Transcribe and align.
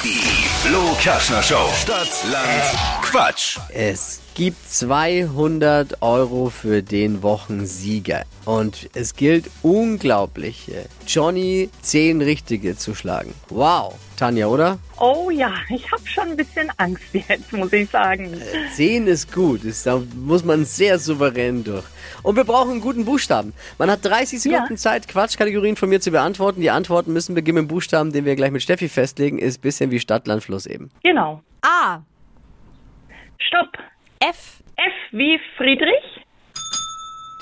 Die 0.00 0.48
Flo 0.64 0.96
Kaschner 1.00 1.42
Show. 1.42 1.68
Stadt, 1.80 2.08
Land, 2.30 3.02
Quatsch. 3.02 3.58
Es 3.68 4.20
gibt 4.34 4.68
200 4.68 6.02
Euro 6.02 6.50
für 6.50 6.82
den 6.82 7.22
Wochensieger. 7.22 8.24
Und 8.44 8.88
es 8.94 9.14
gilt 9.14 9.50
unglaublich, 9.62 10.72
äh, 10.72 10.86
Johnny 11.06 11.70
10 11.82 12.22
Richtige 12.22 12.76
zu 12.76 12.94
schlagen. 12.94 13.34
Wow. 13.50 13.94
Tanja, 14.16 14.46
oder? 14.46 14.78
Oh 15.04 15.30
ja, 15.30 15.52
ich 15.68 15.90
habe 15.90 16.06
schon 16.06 16.28
ein 16.28 16.36
bisschen 16.36 16.70
Angst 16.76 17.12
jetzt, 17.12 17.52
muss 17.52 17.72
ich 17.72 17.90
sagen. 17.90 18.40
10 18.72 19.08
ist 19.08 19.32
gut. 19.32 19.64
Ist, 19.64 19.84
da 19.84 20.00
muss 20.14 20.44
man 20.44 20.64
sehr 20.64 20.96
souverän 20.96 21.64
durch. 21.64 21.82
Und 22.22 22.36
wir 22.36 22.44
brauchen 22.44 22.70
einen 22.70 22.80
guten 22.80 23.04
Buchstaben. 23.04 23.52
Man 23.78 23.90
hat 23.90 24.04
30 24.04 24.40
Sekunden 24.40 24.74
Ja. 24.74 24.76
Zeit, 24.76 25.08
Quatschkategorien 25.08 25.74
von 25.74 25.88
mir 25.88 26.00
zu 26.00 26.12
beantworten. 26.12 26.60
Die 26.60 26.70
Antworten 26.70 27.12
müssen 27.12 27.34
beginnen 27.34 27.62
mit 27.62 27.64
dem 27.64 27.74
Buchstaben, 27.74 28.12
den 28.12 28.24
wir 28.24 28.36
gleich 28.36 28.52
mit 28.52 28.62
Steffi 28.62 28.88
festlegen. 28.88 29.40
Ist 29.40 29.58
ein 29.58 29.62
bisschen 29.62 29.90
wie 29.90 29.98
Stadt, 29.98 30.28
Land, 30.28 30.44
Fluss 30.44 30.66
eben. 30.66 30.92
Genau. 31.02 31.42
A. 31.62 32.02
Stopp. 33.40 33.76
F. 34.20 34.62
F 34.76 34.92
wie 35.10 35.36
Friedrich. 35.56 36.24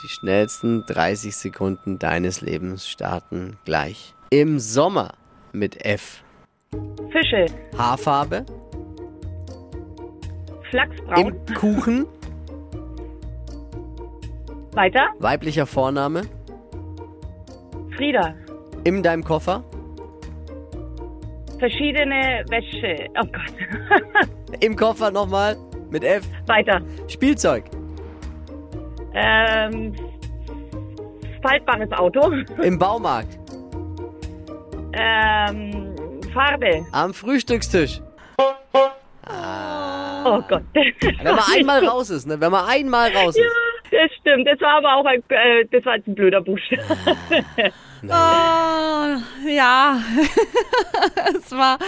Die 0.03 0.09
schnellsten 0.09 0.87
30 0.87 1.37
Sekunden 1.37 1.99
deines 1.99 2.41
Lebens 2.41 2.89
starten 2.89 3.59
gleich. 3.67 4.15
Im 4.31 4.59
Sommer 4.59 5.13
mit 5.53 5.85
F. 5.85 6.23
Fische. 7.11 7.47
Haarfarbe. 7.77 8.45
Flachsbraun. 10.71 11.35
Im 11.49 11.55
Kuchen. 11.55 12.07
Weiter. 14.73 15.09
Weiblicher 15.19 15.67
Vorname. 15.67 16.23
Frieda. 17.97 18.35
In 18.85 19.03
deinem 19.03 19.25
Koffer. 19.25 19.65
Verschiedene 21.59 22.45
Wäsche. 22.49 23.09
Oh 23.21 23.27
Gott. 23.27 24.31
Im 24.61 24.77
Koffer 24.77 25.11
nochmal 25.11 25.57
mit 25.91 26.05
F. 26.05 26.27
Weiter. 26.47 26.81
Spielzeug. 27.09 27.65
Ähm, 29.13 29.93
faltbares 31.43 31.91
Auto. 31.93 32.31
Im 32.63 32.79
Baumarkt. 32.79 33.39
Ähm, 34.93 35.95
Farbe. 36.33 36.87
Am 36.93 37.15
Frühstückstisch. 37.15 38.01
Oh 40.25 40.43
Gott. 40.49 40.63
Wenn 40.73 41.35
man 41.35 41.45
einmal 41.55 41.85
raus 41.87 42.11
ist, 42.11 42.27
ne? 42.27 42.41
Wenn 42.41 42.53
man 42.53 42.67
einmal 42.67 43.11
raus 43.13 43.37
ist. 43.37 43.47
Das 43.91 44.11
stimmt. 44.21 44.47
Das 44.47 44.61
war 44.61 44.79
aber 44.79 44.95
auch 44.97 45.05
ein, 45.05 45.23
äh, 45.29 45.65
das 45.71 45.85
war 45.85 45.97
jetzt 45.97 46.07
ein 46.07 46.15
blöder 46.15 46.41
Buchstabe. 46.41 46.85
Oh, 48.05 48.09
ja. 49.49 50.01
es 51.37 51.51
war 51.51 51.79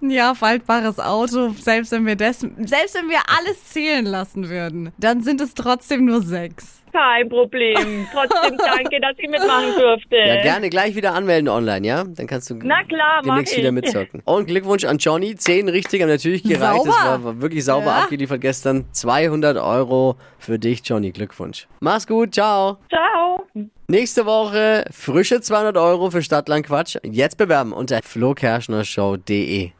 ja 0.00 0.34
faltbares 0.34 0.98
Auto. 0.98 1.50
Selbst 1.50 1.92
wenn 1.92 2.06
wir 2.06 2.16
das, 2.16 2.40
selbst 2.40 2.94
wenn 2.94 3.08
wir 3.08 3.20
alles 3.38 3.64
zählen 3.66 4.06
lassen 4.06 4.48
würden, 4.48 4.92
dann 4.98 5.22
sind 5.22 5.40
es 5.40 5.54
trotzdem 5.54 6.06
nur 6.06 6.22
sechs. 6.22 6.81
Kein 6.92 7.28
Problem. 7.28 8.06
Trotzdem 8.12 8.56
danke, 8.58 9.00
dass 9.00 9.14
ich 9.18 9.28
mitmachen 9.28 9.72
durfte. 9.78 10.16
Ja, 10.16 10.42
gerne 10.42 10.68
gleich 10.68 10.94
wieder 10.94 11.14
anmelden 11.14 11.48
online, 11.48 11.86
ja? 11.86 12.04
Dann 12.04 12.26
kannst 12.26 12.50
du 12.50 12.54
Na 12.62 12.84
klar, 12.84 13.22
demnächst 13.24 13.56
wieder 13.56 13.72
mitzocken. 13.72 14.20
Und 14.24 14.46
Glückwunsch 14.46 14.84
an 14.84 14.98
Johnny. 14.98 15.34
Zehn 15.34 15.68
richtig 15.70 16.02
haben 16.02 16.10
natürlich 16.10 16.42
gereicht. 16.42 16.60
Sauber. 16.60 16.84
Das 16.90 17.04
war, 17.04 17.24
war 17.24 17.40
wirklich 17.40 17.64
sauber 17.64 17.86
Ja. 17.86 18.02
abgeliefert 18.02 18.40
gestern. 18.42 18.84
200 18.92 19.56
Euro 19.56 20.16
für 20.38 20.58
dich, 20.58 20.82
Johnny. 20.84 21.12
Glückwunsch. 21.12 21.66
Mach's 21.80 22.06
gut. 22.06 22.34
Ciao. 22.34 22.76
Ciao. 22.90 23.46
Nächste 23.88 24.26
Woche 24.26 24.84
frische 24.90 25.40
200 25.40 25.76
Euro 25.78 26.10
für 26.10 26.22
Stadtland 26.22 26.66
Quatsch. 26.66 26.96
Jetzt 27.04 27.38
bewerben 27.38 27.72
unter 27.72 28.00
flokerschnershow.de. 28.02 29.70